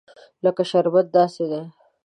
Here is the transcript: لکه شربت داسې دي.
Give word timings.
لکه 0.43 0.63
شربت 0.71 1.05
داسې 1.17 1.43
دي. 1.51 1.61